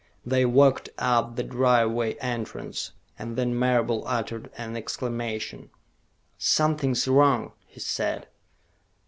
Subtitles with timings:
[0.25, 5.69] They walked up the driveway entrance, and then Marable uttered an exclamation.
[6.39, 8.25] "Something's wrong," he said.